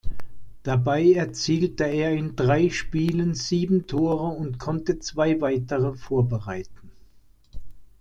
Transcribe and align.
Dabei 0.63 1.13
erzielte 1.13 1.83
er 1.83 2.11
in 2.13 2.35
drei 2.35 2.71
Spielen 2.71 3.35
sieben 3.35 3.85
Tore 3.85 4.35
und 4.35 4.57
konnte 4.57 4.97
zwei 4.97 5.39
weitere 5.41 5.93
vorbereiten. 5.93 6.89